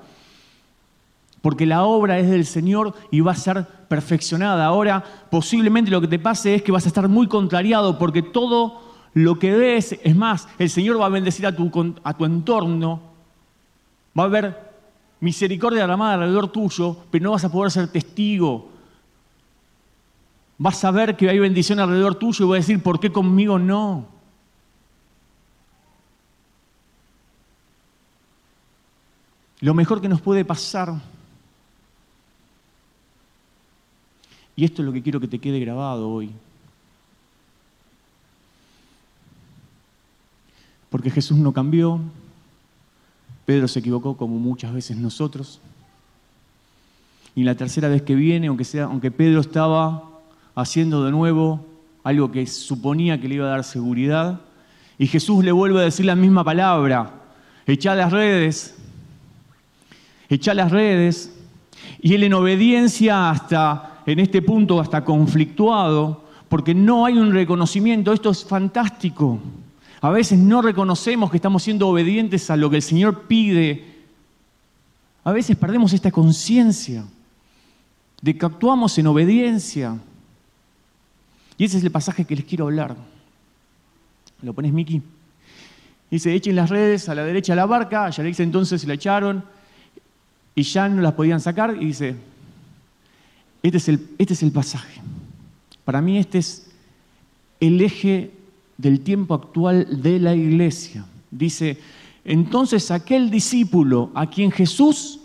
porque 1.43 1.67
la 1.67 1.85
obra 1.85 2.19
es 2.19 2.31
del 2.31 2.47
Señor 2.47 2.95
y 3.11 3.21
va 3.21 3.33
a 3.33 3.37
ser 3.37 3.67
perfeccionada. 3.89 4.65
Ahora 4.65 5.05
posiblemente 5.31 5.91
lo 5.91 6.01
que 6.01 6.09
te 6.09 6.19
pase 6.19 6.55
es 6.55 6.63
que 6.63 6.73
vas 6.73 6.85
a 6.85 6.89
estar 6.89 7.09
muy 7.09 7.27
contrariado, 7.27 7.99
porque 7.99 8.23
todo 8.23 8.92
lo 9.15 9.39
que 9.39 9.53
ves, 9.53 9.99
es 10.03 10.17
más, 10.17 10.49
el 10.59 10.71
Señor 10.71 11.01
va 11.01 11.07
a 11.07 11.11
bendecir 11.11 11.47
a 11.47 11.55
tu, 11.55 11.71
a 12.03 12.15
tu 12.15 12.25
entorno, 12.25 13.01
va 14.19 14.23
a 14.23 14.27
haber 14.27 14.73
misericordia 15.21 15.83
derramada 15.83 16.15
alrededor 16.15 16.49
tuyo, 16.49 16.97
pero 17.11 17.25
no 17.25 17.31
vas 17.33 17.45
a 17.45 17.53
poder 17.53 17.71
ser 17.71 17.89
testigo. 17.89 18.71
Vas 20.59 20.85
a 20.85 20.91
ver 20.91 21.17
que 21.17 21.29
hay 21.29 21.39
bendición 21.39 21.79
alrededor 21.79 22.15
tuyo 22.15 22.45
y 22.45 22.49
vas 22.49 22.57
a 22.57 22.61
decir, 22.61 22.83
¿por 22.83 22.99
qué 22.99 23.13
conmigo 23.13 23.59
no? 23.59 24.07
Lo 29.61 29.75
mejor 29.75 30.01
que 30.01 30.09
nos 30.09 30.21
puede 30.21 30.45
pasar, 30.45 30.93
y 34.57 34.65
esto 34.65 34.83
es 34.83 34.87
lo 34.87 34.93
que 34.93 35.03
quiero 35.03 35.21
que 35.21 35.29
te 35.29 35.39
quede 35.39 35.61
grabado 35.61 36.09
hoy, 36.09 36.33
Porque 40.93 41.11
Jesús 41.11 41.39
no 41.39 41.53
cambió, 41.53 41.99
Pedro 43.47 43.67
se 43.67 43.79
equivocó 43.79 44.15
como 44.15 44.39
muchas 44.39 44.75
veces 44.75 44.99
nosotros. 44.99 45.59
Y 47.35 47.45
la 47.45 47.55
tercera 47.55 47.89
vez 47.89 48.03
que 48.03 48.15
viene, 48.15 48.49
aunque, 48.49 48.65
sea, 48.65 48.85
aunque 48.85 49.11
Pedro 49.11 49.41
estaba 49.41 50.05
haciendo 50.55 51.03
de 51.03 51.11
nuevo 51.11 51.65
algo 52.05 52.31
que 52.31 52.47
suponía 52.47 53.19
que 53.19 53.27
le 53.27 53.37
iba 53.37 53.47
a 53.47 53.53
dar 53.53 53.65
seguridad, 53.65 54.43
y 54.99 55.07
Jesús 55.07 55.43
le 55.43 55.51
vuelve 55.51 55.81
a 55.81 55.85
decir 55.85 56.05
la 56.05 56.15
misma 56.15 56.45
palabra, 56.45 57.11
echa 57.67 57.95
las 57.95 58.13
redes, 58.13 58.77
echa 60.29 60.53
las 60.53 60.71
redes, 60.71 61.35
y 62.03 62.13
él 62.13 62.25
en 62.25 62.35
obediencia 62.35 63.31
hasta, 63.31 64.03
en 64.05 64.19
este 64.19 64.43
punto, 64.43 64.79
hasta 64.79 65.03
conflictuado, 65.03 66.23
porque 66.51 66.75
no 66.75 67.07
hay 67.07 67.17
un 67.17 67.33
reconocimiento, 67.33 68.13
esto 68.13 68.29
es 68.29 68.45
fantástico. 68.45 69.41
A 70.03 70.11
veces 70.11 70.37
no 70.37 70.63
reconocemos 70.63 71.31
que 71.31 71.37
estamos 71.37 71.63
siendo 71.63 71.89
obedientes 71.89 72.51
a 72.51 72.57
lo 72.57 72.69
que 72.69 72.77
el 72.77 72.83
Señor 72.83 73.23
pide. 73.29 73.85
A 75.23 75.31
veces 75.31 75.57
perdemos 75.57 75.93
esta 75.93 76.11
conciencia 76.11 77.05
de 78.21 78.37
que 78.37 78.45
actuamos 78.45 78.99
en 78.99 79.07
obediencia. 79.07 79.97
Y 81.57 81.67
ese 81.67 81.79
es 81.79 81.85
el 81.85 81.93
pasaje 81.93 82.25
que 82.25 82.35
les 82.35 82.45
quiero 82.45 82.65
hablar. 82.65 82.97
¿Lo 84.43 84.53
pones, 84.53 84.73
Miki? 84.73 85.01
Dice, 86.11 86.35
echen 86.35 86.57
las 86.57 86.69
redes 86.69 87.09
a 87.09 87.15
la 87.15 87.23
derecha 87.23 87.53
de 87.53 87.59
la 87.59 87.67
barca. 87.67 88.11
Ya 88.11 88.25
le 88.25 88.31
dice 88.31 88.43
entonces 88.43 88.85
la 88.85 88.95
echaron 88.95 89.45
y 90.57 90.65
ya 90.65 90.89
no 90.89 91.01
las 91.01 91.13
podían 91.13 91.41
sacar. 91.41 91.77
Y 91.81 91.87
dice, 91.87 92.17
este 93.63 93.77
es 93.77 93.89
el, 93.89 94.09
este 94.19 94.35
es 94.35 94.43
el 94.43 94.51
pasaje. 94.51 95.01
Para 95.85 96.01
mí 96.01 96.19
este 96.19 96.39
es 96.39 96.69
el 97.61 97.81
eje 97.81 98.33
del 98.83 99.01
tiempo 99.01 99.33
actual 99.33 100.03
de 100.03 100.19
la 100.19 100.35
iglesia. 100.35 101.07
Dice, 101.31 101.81
entonces 102.25 102.91
aquel 102.91 103.31
discípulo 103.31 104.11
a 104.13 104.27
quien 104.27 104.51
Jesús 104.51 105.21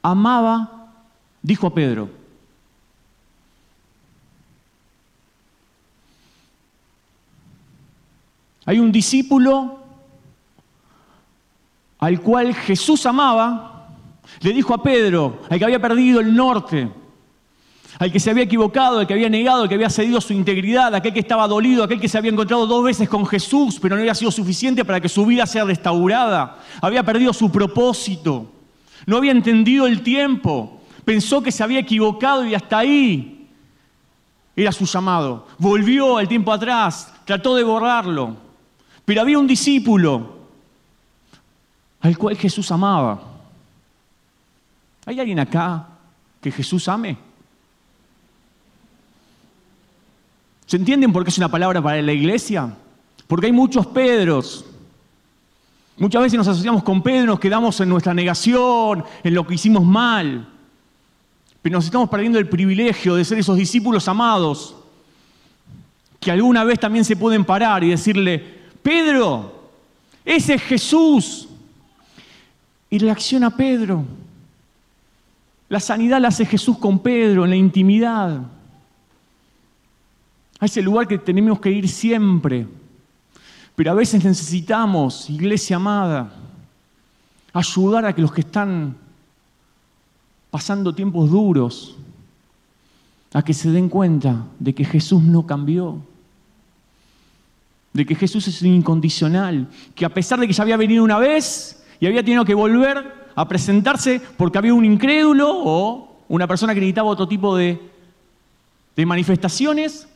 amaba, 0.00 0.94
dijo 1.42 1.66
a 1.66 1.74
Pedro, 1.74 2.08
hay 8.64 8.78
un 8.78 8.92
discípulo 8.92 9.80
al 11.98 12.20
cual 12.20 12.54
Jesús 12.54 13.04
amaba, 13.04 13.88
le 14.40 14.52
dijo 14.52 14.72
a 14.72 14.82
Pedro, 14.82 15.40
al 15.50 15.58
que 15.58 15.64
había 15.64 15.82
perdido 15.82 16.20
el 16.20 16.36
norte, 16.36 16.88
al 17.98 18.12
que 18.12 18.20
se 18.20 18.30
había 18.30 18.44
equivocado, 18.44 18.98
al 18.98 19.06
que 19.06 19.14
había 19.14 19.28
negado, 19.28 19.62
al 19.62 19.68
que 19.68 19.74
había 19.74 19.90
cedido 19.90 20.20
su 20.20 20.32
integridad, 20.32 20.94
aquel 20.94 21.12
que 21.12 21.20
estaba 21.20 21.48
dolido, 21.48 21.82
aquel 21.82 22.00
que 22.00 22.08
se 22.08 22.18
había 22.18 22.30
encontrado 22.30 22.66
dos 22.66 22.84
veces 22.84 23.08
con 23.08 23.26
Jesús, 23.26 23.78
pero 23.80 23.96
no 23.96 24.02
había 24.02 24.14
sido 24.14 24.30
suficiente 24.30 24.84
para 24.84 25.00
que 25.00 25.08
su 25.08 25.24
vida 25.24 25.46
sea 25.46 25.64
restaurada, 25.64 26.58
había 26.80 27.02
perdido 27.02 27.32
su 27.32 27.50
propósito, 27.50 28.50
no 29.06 29.16
había 29.16 29.32
entendido 29.32 29.86
el 29.86 30.02
tiempo, 30.02 30.80
pensó 31.04 31.42
que 31.42 31.52
se 31.52 31.62
había 31.62 31.78
equivocado 31.78 32.44
y 32.44 32.54
hasta 32.54 32.78
ahí 32.78 33.48
era 34.54 34.72
su 34.72 34.84
llamado. 34.84 35.46
Volvió 35.58 36.20
el 36.20 36.28
tiempo 36.28 36.52
atrás, 36.52 37.12
trató 37.24 37.54
de 37.54 37.62
borrarlo, 37.62 38.36
pero 39.04 39.20
había 39.20 39.38
un 39.38 39.46
discípulo 39.46 40.36
al 42.00 42.18
cual 42.18 42.36
Jesús 42.36 42.70
amaba. 42.70 43.20
¿Hay 45.06 45.18
alguien 45.20 45.38
acá 45.38 45.86
que 46.40 46.50
Jesús 46.50 46.88
ame? 46.88 47.16
¿Se 50.66 50.76
entienden 50.76 51.12
por 51.12 51.24
qué 51.24 51.30
es 51.30 51.38
una 51.38 51.50
palabra 51.50 51.80
para 51.80 52.02
la 52.02 52.12
iglesia? 52.12 52.74
Porque 53.26 53.46
hay 53.46 53.52
muchos 53.52 53.86
Pedros. 53.86 54.64
Muchas 55.96 56.22
veces 56.22 56.36
nos 56.36 56.48
asociamos 56.48 56.82
con 56.82 57.02
Pedro, 57.02 57.26
nos 57.26 57.40
quedamos 57.40 57.80
en 57.80 57.88
nuestra 57.88 58.12
negación, 58.12 59.04
en 59.24 59.34
lo 59.34 59.46
que 59.46 59.54
hicimos 59.54 59.84
mal. 59.84 60.46
Pero 61.62 61.76
nos 61.78 61.86
estamos 61.86 62.08
perdiendo 62.08 62.38
el 62.38 62.48
privilegio 62.48 63.14
de 63.14 63.24
ser 63.24 63.38
esos 63.38 63.56
discípulos 63.56 64.06
amados 64.08 64.76
que 66.20 66.30
alguna 66.30 66.64
vez 66.64 66.80
también 66.80 67.04
se 67.04 67.16
pueden 67.16 67.44
parar 67.44 67.84
y 67.84 67.90
decirle, 67.90 68.42
Pedro, 68.82 69.70
ese 70.24 70.54
es 70.54 70.62
Jesús. 70.62 71.48
Y 72.90 72.98
reacciona 72.98 73.56
Pedro. 73.56 74.04
La 75.68 75.80
sanidad 75.80 76.20
la 76.20 76.28
hace 76.28 76.46
Jesús 76.46 76.78
con 76.78 76.98
Pedro 76.98 77.44
en 77.44 77.50
la 77.50 77.56
intimidad. 77.56 78.40
A 80.58 80.66
ese 80.66 80.82
lugar 80.82 81.06
que 81.06 81.18
tenemos 81.18 81.60
que 81.60 81.70
ir 81.70 81.88
siempre. 81.88 82.66
Pero 83.74 83.90
a 83.90 83.94
veces 83.94 84.24
necesitamos, 84.24 85.28
iglesia 85.28 85.76
amada, 85.76 86.32
ayudar 87.52 88.06
a 88.06 88.14
que 88.14 88.22
los 88.22 88.32
que 88.32 88.40
están 88.40 88.96
pasando 90.50 90.94
tiempos 90.94 91.30
duros, 91.30 91.96
a 93.34 93.42
que 93.42 93.52
se 93.52 93.70
den 93.70 93.90
cuenta 93.90 94.46
de 94.58 94.74
que 94.74 94.84
Jesús 94.84 95.22
no 95.22 95.46
cambió, 95.46 96.00
de 97.92 98.06
que 98.06 98.14
Jesús 98.14 98.48
es 98.48 98.62
incondicional, 98.62 99.68
que 99.94 100.06
a 100.06 100.14
pesar 100.14 100.40
de 100.40 100.46
que 100.46 100.54
ya 100.54 100.62
había 100.62 100.78
venido 100.78 101.04
una 101.04 101.18
vez 101.18 101.84
y 102.00 102.06
había 102.06 102.22
tenido 102.22 102.44
que 102.44 102.54
volver 102.54 103.26
a 103.34 103.46
presentarse 103.46 104.20
porque 104.38 104.56
había 104.56 104.72
un 104.72 104.84
incrédulo 104.84 105.50
o 105.50 106.16
una 106.28 106.46
persona 106.46 106.72
que 106.72 106.80
necesitaba 106.80 107.10
otro 107.10 107.28
tipo 107.28 107.56
de, 107.56 107.80
de 108.96 109.06
manifestaciones, 109.06 110.08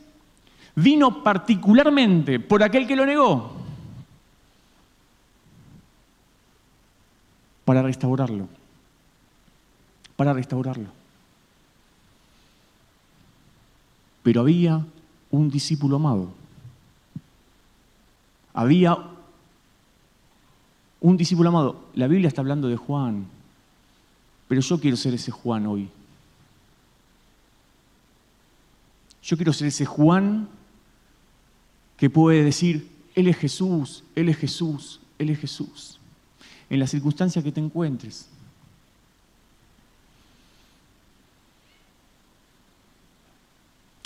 vino 0.74 1.22
particularmente 1.22 2.40
por 2.40 2.62
aquel 2.62 2.86
que 2.86 2.96
lo 2.96 3.06
negó, 3.06 3.52
para 7.64 7.82
restaurarlo, 7.82 8.48
para 10.16 10.32
restaurarlo. 10.32 10.88
Pero 14.22 14.42
había 14.42 14.84
un 15.30 15.50
discípulo 15.50 15.96
amado 15.96 16.40
había 18.54 18.96
un 21.00 21.16
discípulo 21.16 21.48
amado. 21.48 21.84
La 21.94 22.06
Biblia 22.06 22.28
está 22.28 22.40
hablando 22.40 22.68
de 22.68 22.76
Juan, 22.76 23.26
pero 24.48 24.60
yo 24.60 24.80
quiero 24.80 24.96
ser 24.96 25.14
ese 25.14 25.30
Juan 25.30 25.66
hoy. 25.66 25.88
Yo 29.22 29.36
quiero 29.36 29.52
ser 29.52 29.68
ese 29.68 29.86
Juan 29.86 30.48
que 32.00 32.08
puede 32.08 32.42
decir, 32.42 32.88
Él 33.14 33.28
es 33.28 33.36
Jesús, 33.36 34.04
Él 34.16 34.30
es 34.30 34.38
Jesús, 34.38 35.00
Él 35.18 35.28
es 35.28 35.38
Jesús, 35.38 36.00
en 36.70 36.80
la 36.80 36.86
circunstancia 36.86 37.42
que 37.42 37.52
te 37.52 37.60
encuentres. 37.60 38.26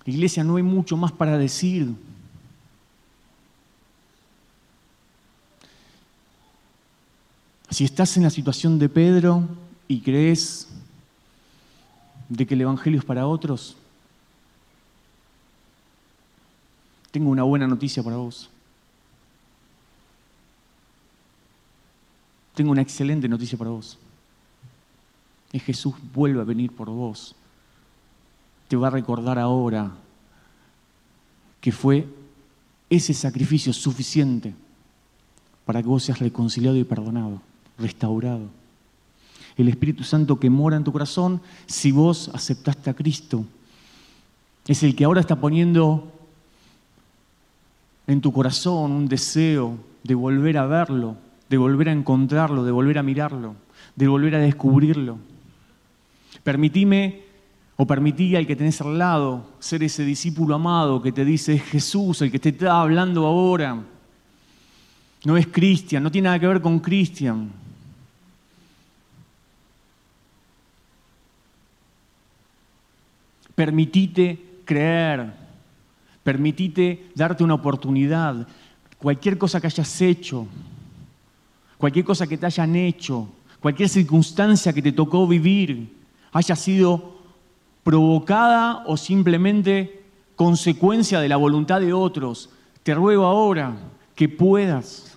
Iglesia, 0.04 0.42
no 0.42 0.56
hay 0.56 0.64
mucho 0.64 0.96
más 0.96 1.12
para 1.12 1.38
decir. 1.38 1.94
Si 7.70 7.84
estás 7.84 8.16
en 8.16 8.24
la 8.24 8.30
situación 8.30 8.80
de 8.80 8.88
Pedro 8.88 9.48
y 9.86 10.00
crees 10.00 10.68
de 12.28 12.44
que 12.44 12.54
el 12.54 12.62
Evangelio 12.62 12.98
es 12.98 13.04
para 13.04 13.28
otros, 13.28 13.76
tengo 17.14 17.30
una 17.30 17.44
buena 17.44 17.68
noticia 17.68 18.02
para 18.02 18.16
vos. 18.16 18.50
Tengo 22.56 22.72
una 22.72 22.82
excelente 22.82 23.28
noticia 23.28 23.56
para 23.56 23.70
vos. 23.70 23.96
Es 25.52 25.62
Jesús 25.62 25.94
vuelve 26.12 26.40
a 26.40 26.44
venir 26.44 26.72
por 26.72 26.90
vos. 26.90 27.36
Te 28.66 28.74
va 28.74 28.88
a 28.88 28.90
recordar 28.90 29.38
ahora 29.38 29.92
que 31.60 31.70
fue 31.70 32.08
ese 32.90 33.14
sacrificio 33.14 33.72
suficiente 33.72 34.52
para 35.64 35.80
que 35.82 35.88
vos 35.88 36.02
seas 36.02 36.18
reconciliado 36.18 36.76
y 36.76 36.82
perdonado 36.82 37.40
restaurado. 37.78 38.48
El 39.56 39.68
Espíritu 39.68 40.02
Santo 40.02 40.40
que 40.40 40.50
mora 40.50 40.76
en 40.76 40.82
tu 40.82 40.90
corazón, 40.90 41.40
si 41.66 41.92
vos 41.92 42.28
aceptaste 42.34 42.90
a 42.90 42.94
Cristo, 42.94 43.44
es 44.66 44.82
el 44.82 44.96
que 44.96 45.04
ahora 45.04 45.20
está 45.20 45.40
poniendo 45.40 46.10
en 48.06 48.20
tu 48.20 48.32
corazón 48.32 48.92
un 48.92 49.08
deseo 49.08 49.78
de 50.02 50.14
volver 50.14 50.58
a 50.58 50.66
verlo, 50.66 51.16
de 51.48 51.56
volver 51.56 51.88
a 51.88 51.92
encontrarlo, 51.92 52.64
de 52.64 52.72
volver 52.72 52.98
a 52.98 53.02
mirarlo, 53.02 53.54
de 53.96 54.08
volver 54.08 54.34
a 54.34 54.38
descubrirlo. 54.38 55.18
Permitime 56.42 57.22
o 57.76 57.86
permití 57.86 58.36
al 58.36 58.46
que 58.46 58.56
tenés 58.56 58.80
al 58.80 58.98
lado 58.98 59.46
ser 59.58 59.82
ese 59.82 60.04
discípulo 60.04 60.54
amado 60.54 61.02
que 61.02 61.12
te 61.12 61.24
dice 61.24 61.54
es 61.54 61.62
Jesús 61.62 62.22
el 62.22 62.30
que 62.30 62.38
te 62.38 62.50
está 62.50 62.80
hablando 62.80 63.26
ahora. 63.26 63.82
No 65.24 65.36
es 65.36 65.46
Cristian, 65.46 66.02
no 66.02 66.10
tiene 66.10 66.26
nada 66.26 66.38
que 66.38 66.46
ver 66.46 66.60
con 66.60 66.78
Cristian. 66.80 67.50
Permitite 73.54 74.38
creer, 74.64 75.32
permitite 76.24 77.10
darte 77.14 77.44
una 77.44 77.54
oportunidad. 77.54 78.48
Cualquier 78.98 79.38
cosa 79.38 79.60
que 79.60 79.68
hayas 79.68 80.00
hecho, 80.00 80.48
cualquier 81.78 82.04
cosa 82.04 82.26
que 82.26 82.38
te 82.38 82.46
hayan 82.46 82.74
hecho, 82.74 83.28
cualquier 83.60 83.88
circunstancia 83.88 84.72
que 84.72 84.82
te 84.82 84.92
tocó 84.92 85.28
vivir, 85.28 85.94
haya 86.32 86.56
sido 86.56 87.14
provocada 87.84 88.82
o 88.86 88.96
simplemente 88.96 90.02
consecuencia 90.34 91.20
de 91.20 91.28
la 91.28 91.36
voluntad 91.36 91.80
de 91.80 91.92
otros, 91.92 92.50
te 92.82 92.94
ruego 92.94 93.24
ahora 93.24 93.76
que 94.14 94.28
puedas 94.28 95.14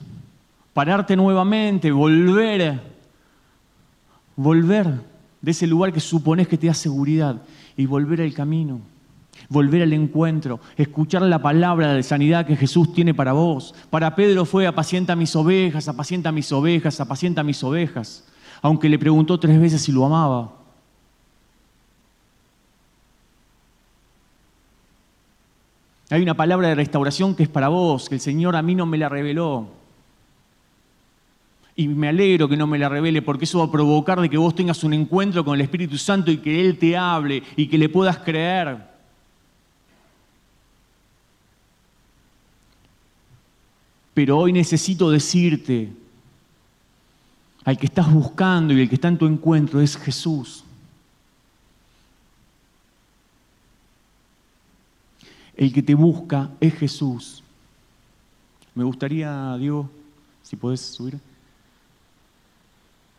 pararte 0.73 1.15
nuevamente, 1.15 1.91
volver, 1.91 2.79
volver 4.35 5.01
de 5.41 5.51
ese 5.51 5.65
lugar 5.65 5.93
que 5.93 5.99
supones 5.99 6.47
que 6.47 6.57
te 6.57 6.67
da 6.67 6.73
seguridad 6.73 7.41
y 7.75 7.85
volver 7.85 8.21
al 8.21 8.33
camino, 8.33 8.81
volver 9.49 9.81
al 9.83 9.93
encuentro, 9.93 10.59
escuchar 10.75 11.21
la 11.23 11.41
palabra 11.41 11.93
de 11.93 12.03
sanidad 12.03 12.45
que 12.45 12.55
Jesús 12.55 12.93
tiene 12.93 13.13
para 13.13 13.33
vos. 13.33 13.73
Para 13.89 14.15
Pedro 14.15 14.45
fue 14.45 14.67
apacienta 14.67 15.15
mis 15.15 15.35
ovejas, 15.35 15.87
apacienta 15.87 16.31
mis 16.31 16.51
ovejas, 16.51 16.99
apacienta 16.99 17.43
mis 17.43 17.63
ovejas, 17.63 18.25
aunque 18.61 18.89
le 18.89 18.99
preguntó 18.99 19.39
tres 19.39 19.59
veces 19.59 19.81
si 19.81 19.91
lo 19.91 20.05
amaba. 20.05 20.57
Hay 26.09 26.21
una 26.21 26.35
palabra 26.35 26.69
de 26.69 26.75
restauración 26.75 27.35
que 27.35 27.43
es 27.43 27.49
para 27.49 27.67
vos, 27.67 28.07
que 28.07 28.15
el 28.15 28.21
Señor 28.21 28.55
a 28.55 28.61
mí 28.61 28.75
no 28.75 28.85
me 28.85 28.97
la 28.97 29.09
reveló. 29.09 29.67
Y 31.75 31.87
me 31.87 32.07
alegro 32.07 32.47
que 32.47 32.57
no 32.57 32.65
me 32.65 32.79
la 32.79 32.89
revele 32.89 33.21
porque 33.21 33.43
eso 33.43 33.59
va 33.59 33.65
a 33.65 33.71
provocar 33.71 34.19
de 34.19 34.29
que 34.29 34.37
vos 34.37 34.55
tengas 34.55 34.83
un 34.83 34.93
encuentro 34.93 35.43
con 35.43 35.55
el 35.55 35.61
Espíritu 35.61 35.97
Santo 35.97 36.31
y 36.31 36.37
que 36.37 36.65
Él 36.65 36.77
te 36.77 36.97
hable 36.97 37.43
y 37.55 37.67
que 37.67 37.77
le 37.77 37.89
puedas 37.89 38.17
creer. 38.19 38.96
Pero 44.17 44.39
hoy 44.39 44.51
necesito 44.51 45.11
decirte, 45.11 45.93
al 47.63 47.77
que 47.77 47.85
estás 47.85 48.11
buscando 48.11 48.73
y 48.73 48.81
el 48.81 48.89
que 48.89 48.95
está 48.95 49.09
en 49.09 49.17
tu 49.19 49.27
encuentro 49.27 49.79
es 49.79 49.95
Jesús. 49.95 50.63
El 55.55 55.71
que 55.71 55.83
te 55.83 55.93
busca 55.93 56.49
es 56.59 56.73
Jesús. 56.73 57.43
Me 58.73 58.83
gustaría, 58.83 59.55
Diego, 59.57 59.87
si 60.41 60.55
podés 60.55 60.81
subir. 60.81 61.19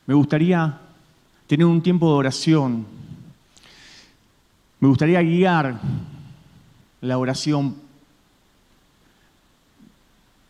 Me 0.04 0.14
gustaría 0.14 0.80
tener 1.46 1.64
un 1.64 1.80
tiempo 1.80 2.08
de 2.08 2.14
oración. 2.14 2.84
Me 4.80 4.88
gustaría 4.88 5.22
guiar 5.22 5.78
la 7.00 7.18
oración. 7.18 7.87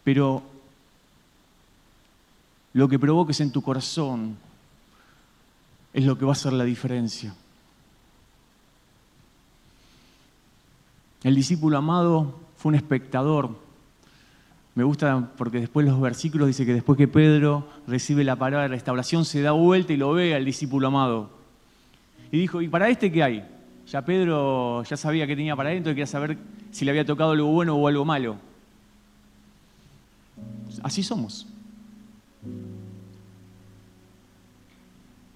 Pero 0.09 0.43
lo 2.73 2.89
que 2.89 2.99
provoques 2.99 3.43
en 3.43 3.53
tu 3.53 3.61
corazón 3.61 4.39
es 5.93 6.03
lo 6.07 6.17
que 6.17 6.25
va 6.25 6.31
a 6.31 6.33
hacer 6.33 6.55
la 6.55 6.65
diferencia. 6.65 7.35
El 11.23 11.35
discípulo 11.35 11.77
amado 11.77 12.41
fue 12.57 12.71
un 12.71 12.77
espectador 12.77 13.55
me 14.75 14.83
gusta 14.83 15.31
porque 15.37 15.61
después 15.61 15.85
los 15.85 16.01
versículos 16.01 16.49
dice 16.49 16.65
que 16.65 16.73
después 16.73 16.97
que 16.97 17.07
Pedro 17.07 17.69
recibe 17.87 18.25
la 18.25 18.37
palabra 18.37 18.63
de 18.63 18.69
restauración, 18.69 19.27
se 19.27 19.43
da 19.43 19.53
vuelta 19.53 19.93
y 19.93 19.99
lo 19.99 20.15
ve 20.15 20.35
al 20.35 20.47
discípulo 20.47 20.87
amado. 20.87 21.29
Y 22.33 22.39
dijo, 22.39 22.63
¿y 22.63 22.69
para 22.69 22.89
este 22.89 23.13
qué 23.13 23.23
hay? 23.23 23.47
Ya 23.87 24.01
Pedro 24.07 24.85
ya 24.85 24.97
sabía 24.97 25.27
que 25.27 25.37
tenía 25.37 25.55
para 25.55 25.71
él, 25.71 25.79
entonces 25.79 25.97
quería 25.97 26.07
saber 26.07 26.39
si 26.71 26.87
le 26.87 26.93
había 26.93 27.05
tocado 27.05 27.33
algo 27.33 27.49
bueno 27.49 27.77
o 27.77 27.87
algo 27.87 28.07
malo. 28.07 28.48
Así 30.83 31.03
somos. 31.03 31.47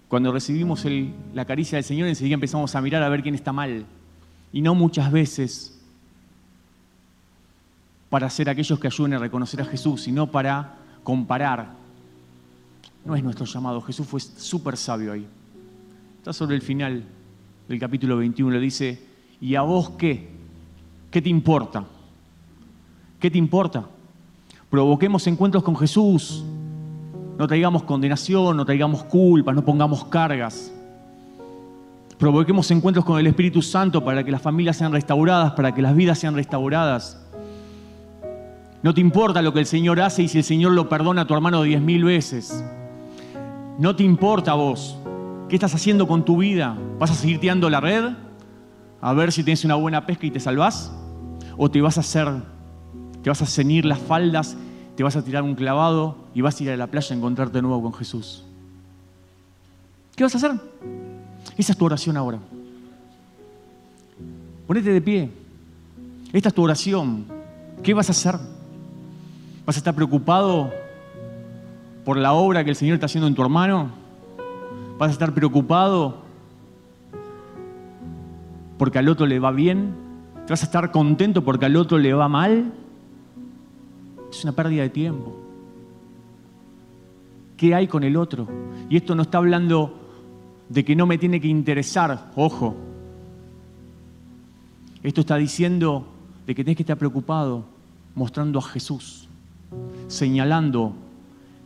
Cuando 0.09 0.31
recibimos 0.31 0.87
la 1.33 1.45
caricia 1.45 1.77
del 1.77 1.85
Señor, 1.85 2.09
enseguida 2.09 2.35
empezamos 2.35 2.75
a 2.75 2.81
mirar 2.83 3.03
a 3.03 3.09
ver 3.09 3.23
quién 3.23 3.35
está 3.35 3.53
mal. 3.53 3.87
Y 4.53 4.61
no 4.61 4.75
muchas 4.75 5.11
veces 5.11 5.81
para 8.11 8.29
ser 8.29 8.51
aquellos 8.51 8.79
que 8.79 8.89
ayuden 8.89 9.15
a 9.15 9.19
reconocer 9.19 9.63
a 9.63 9.65
Jesús, 9.65 10.03
sino 10.03 10.31
para 10.31 10.75
comparar. 11.03 11.73
No 13.07 13.17
es 13.17 13.25
nuestro 13.25 13.47
llamado. 13.47 13.81
Jesús 13.81 14.07
fue 14.07 14.21
súper 14.21 14.77
sabio 14.77 15.13
ahí. 15.13 15.27
Está 16.19 16.35
sobre 16.35 16.57
el 16.57 16.61
final 16.61 17.05
del 17.67 17.79
capítulo 17.79 18.19
21. 18.19 18.51
Le 18.51 18.61
dice, 18.61 19.03
¿y 19.41 19.55
a 19.55 19.63
vos 19.63 19.93
qué? 19.97 20.29
¿Qué 21.11 21.23
te 21.23 21.31
importa? 21.31 21.87
¿Qué 23.19 23.31
te 23.31 23.39
importa? 23.39 23.89
Provoquemos 24.73 25.27
encuentros 25.27 25.63
con 25.63 25.77
Jesús, 25.77 26.43
no 27.37 27.47
traigamos 27.47 27.83
condenación, 27.83 28.57
no 28.57 28.65
traigamos 28.65 29.05
culpa, 29.05 29.53
no 29.53 29.63
pongamos 29.63 30.07
cargas. 30.07 30.73
Provoquemos 32.17 32.71
encuentros 32.71 33.05
con 33.05 33.21
el 33.21 33.27
Espíritu 33.27 33.61
Santo 33.61 34.03
para 34.03 34.25
que 34.25 34.31
las 34.31 34.41
familias 34.41 34.79
sean 34.79 34.91
restauradas, 34.91 35.53
para 35.53 35.75
que 35.75 35.83
las 35.83 35.95
vidas 35.95 36.19
sean 36.19 36.35
restauradas. 36.35 37.23
No 38.83 38.95
te 38.95 39.03
importa 39.03 39.43
lo 39.43 39.53
que 39.53 39.59
el 39.61 39.67
Señor 39.67 40.01
hace 40.01 40.23
y 40.23 40.29
si 40.29 40.39
el 40.39 40.45
Señor 40.45 40.73
lo 40.73 40.89
perdona 40.89 41.21
a 41.21 41.27
tu 41.27 41.35
hermano 41.35 41.63
diez 41.65 41.83
mil 41.83 42.05
veces. 42.05 42.65
No 43.79 43.95
te 43.95 44.05
importa 44.05 44.55
vos. 44.55 44.97
¿Qué 45.51 45.57
estás 45.57 45.75
haciendo 45.75 46.09
con 46.09 46.25
tu 46.25 46.39
vida? 46.39 46.79
¿Vas 46.99 47.11
a 47.11 47.15
seguir 47.15 47.41
tirando 47.41 47.69
la 47.69 47.83
red? 47.83 48.13
A 49.03 49.13
ver 49.13 49.33
si 49.33 49.45
tienes 49.45 49.67
una 49.67 49.75
buena 49.75 50.07
pesca 50.07 50.25
y 50.25 50.31
te 50.31 50.41
salvás. 50.41 50.91
¿O 51.59 51.71
te 51.71 51.83
vas 51.83 51.99
a 51.99 52.01
hacer, 52.01 52.27
te 53.23 53.31
vas 53.31 53.43
a 53.43 53.47
ceñir 53.47 53.85
las 53.85 53.99
faldas 53.99 54.57
te 54.97 55.03
vas 55.03 55.17
a 55.17 55.25
tirar 55.25 55.43
un 55.43 55.55
clavado 55.55 56.17
y 56.35 56.41
vas 56.43 56.61
a 56.61 56.63
ir 56.63 56.71
a 56.71 56.77
la 56.77 56.87
playa 56.87 57.15
a 57.15 57.19
encontrarte 57.19 57.59
de 57.59 57.63
nuevo 57.63 57.83
con 57.83 57.95
Jesús. 57.95 58.45
¿Qué 60.15 60.25
vas 60.25 60.35
a 60.35 60.39
hacer? 60.39 60.53
Esa 61.57 61.73
es 61.73 61.79
tu 61.79 61.85
oración 61.85 62.17
ahora. 62.17 62.39
Ponete 64.67 64.93
de 64.93 65.01
pie. 65.01 65.31
Esta 66.33 66.49
es 66.51 66.55
tu 66.55 66.63
oración. 66.63 67.25
¿Qué 67.83 67.95
vas 67.95 68.09
a 68.09 68.13
hacer? 68.13 68.37
¿Vas 69.65 69.77
a 69.77 69.79
estar 69.79 69.95
preocupado 69.95 70.71
por 72.05 72.17
la 72.17 72.33
obra 72.33 72.65
que 72.65 72.71
el 72.71 72.77
Señor 72.77 72.95
está 72.95 73.07
haciendo 73.07 73.29
en 73.29 73.35
tu 73.35 73.43
hermano? 73.43 73.91
¿Vas 74.99 75.09
a 75.09 75.13
estar 75.13 75.33
preocupado 75.33 76.23
porque 78.79 78.99
al 78.99 79.09
otro 79.09 79.27
le 79.27 79.39
va 79.39 79.51
bien? 79.53 79.95
¿Te 80.47 80.53
vas 80.53 80.63
a 80.63 80.67
estar 80.67 80.91
contento 80.91 81.43
porque 81.45 81.65
al 81.65 81.77
otro 81.77 81.99
le 81.99 82.13
va 82.13 82.29
mal? 82.29 82.73
Es 84.33 84.43
una 84.45 84.53
pérdida 84.53 84.83
de 84.83 84.89
tiempo. 84.89 85.37
¿Qué 87.57 87.75
hay 87.75 87.87
con 87.87 88.03
el 88.03 88.17
otro? 88.17 88.49
Y 88.89 88.97
esto 88.97 89.15
no 89.15 89.23
está 89.23 89.39
hablando 89.39 90.01
de 90.71 90.85
que 90.85 90.97
no 90.97 91.07
me 91.07 91.19
tiene 91.19 91.39
que 91.39 91.49
interesar, 91.49 92.31
ojo. 92.35 92.75
Esto 95.03 95.21
está 95.21 95.37
diciendo 95.37 96.07
de 96.47 96.55
que 96.55 96.65
tienes 96.65 96.79
que 96.79 96.83
estar 96.83 96.97
preocupado 96.97 97.65
mostrando 98.15 98.59
a 98.59 98.63
Jesús, 98.63 99.29
señalando 100.09 100.95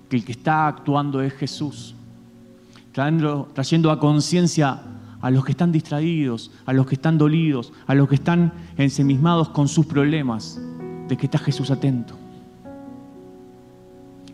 que 0.09 0.17
el 0.17 0.25
que 0.25 0.33
está 0.33 0.67
actuando 0.67 1.23
es 1.23 1.33
Jesús, 1.35 1.95
trayendo, 2.93 3.49
trayendo 3.55 3.93
a 3.93 4.01
conciencia 4.01 4.83
a 5.21 5.31
los 5.31 5.45
que 5.45 5.53
están 5.53 5.71
distraídos, 5.71 6.51
a 6.67 6.73
los 6.73 6.87
que 6.87 6.97
están 6.97 7.17
dolidos, 7.17 7.73
a 7.87 7.95
los 7.95 8.09
que 8.09 8.17
están 8.17 8.53
ensemismados 8.77 9.51
con 9.51 9.69
sus 9.69 9.87
problemas, 9.87 10.61
de 11.09 11.17
que 11.17 11.27
está 11.27 11.39
Jesús 11.39 11.71
atento. 11.71 12.26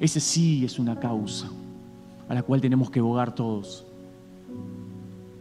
Ese 0.02 0.18
sí 0.18 0.64
es 0.64 0.80
una 0.80 0.98
causa 0.98 1.48
a 2.28 2.34
la 2.34 2.42
cual 2.42 2.60
tenemos 2.60 2.90
que 2.90 3.00
bogar 3.00 3.36
todos. 3.36 3.86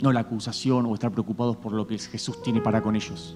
No 0.04 0.12
la 0.12 0.20
acusación 0.20 0.86
o 0.86 0.94
estar 0.94 1.12
preocupados 1.12 1.58
por 1.58 1.72
lo 1.72 1.88
que 1.88 1.98
Jesús 1.98 2.44
tiene 2.44 2.62
para 2.62 2.80
con 2.80 2.96
ellos. 2.96 3.36